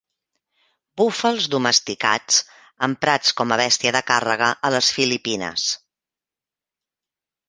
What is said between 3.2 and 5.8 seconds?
com a bèstia de càrrega a les Filipines.